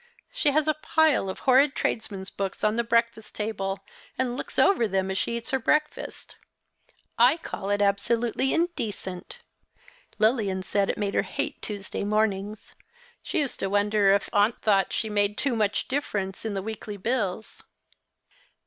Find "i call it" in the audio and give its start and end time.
7.19-7.83